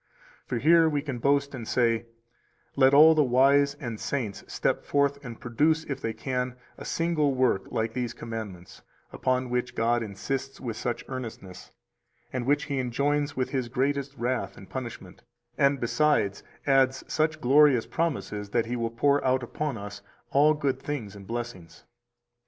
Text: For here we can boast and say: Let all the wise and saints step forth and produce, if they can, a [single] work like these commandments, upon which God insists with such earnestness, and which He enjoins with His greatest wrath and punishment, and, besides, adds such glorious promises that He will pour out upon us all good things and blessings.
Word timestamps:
For 0.47 0.57
here 0.57 0.89
we 0.89 1.03
can 1.03 1.19
boast 1.19 1.53
and 1.53 1.67
say: 1.67 2.07
Let 2.75 2.91
all 2.91 3.13
the 3.13 3.23
wise 3.23 3.75
and 3.75 3.99
saints 3.99 4.43
step 4.47 4.83
forth 4.83 5.23
and 5.23 5.39
produce, 5.39 5.83
if 5.83 6.01
they 6.01 6.11
can, 6.11 6.55
a 6.75 6.85
[single] 6.85 7.35
work 7.35 7.67
like 7.71 7.93
these 7.93 8.11
commandments, 8.15 8.81
upon 9.13 9.51
which 9.51 9.75
God 9.75 10.01
insists 10.01 10.59
with 10.59 10.75
such 10.75 11.05
earnestness, 11.07 11.69
and 12.33 12.47
which 12.47 12.63
He 12.63 12.79
enjoins 12.79 13.35
with 13.37 13.51
His 13.51 13.69
greatest 13.69 14.17
wrath 14.17 14.57
and 14.57 14.67
punishment, 14.67 15.21
and, 15.55 15.79
besides, 15.79 16.41
adds 16.65 17.03
such 17.07 17.39
glorious 17.39 17.85
promises 17.85 18.49
that 18.49 18.65
He 18.65 18.75
will 18.75 18.89
pour 18.89 19.23
out 19.23 19.43
upon 19.43 19.77
us 19.77 20.01
all 20.31 20.55
good 20.55 20.81
things 20.81 21.15
and 21.15 21.27
blessings. 21.27 21.83